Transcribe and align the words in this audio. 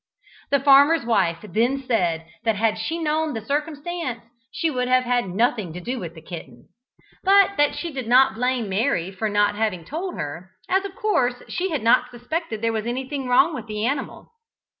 The 0.49 0.59
farmer's 0.59 1.05
wife 1.05 1.41
then 1.43 1.83
said 1.87 2.25
that, 2.43 2.55
had 2.55 2.79
she 2.79 2.97
known 2.97 3.35
the 3.35 3.45
circumstances, 3.45 4.23
she 4.51 4.71
would 4.71 4.87
have 4.87 5.03
had 5.03 5.27
nothing 5.29 5.73
to 5.73 5.79
do 5.79 5.99
with 5.99 6.15
the 6.15 6.23
kitten; 6.23 6.69
but 7.23 7.55
that 7.57 7.75
she 7.75 7.91
did 7.91 8.07
not 8.07 8.33
blame 8.33 8.67
Mary 8.67 9.11
for 9.11 9.29
not 9.29 9.53
having 9.53 9.85
told 9.85 10.15
her, 10.15 10.49
as 10.67 10.85
of 10.85 10.95
course 10.95 11.43
she 11.49 11.69
had 11.69 11.83
not 11.83 12.09
suspected 12.09 12.57
that 12.57 12.61
there 12.63 12.73
was 12.73 12.87
anything 12.87 13.27
wrong 13.27 13.53
with 13.53 13.67
the 13.67 13.85
animal. 13.85 14.31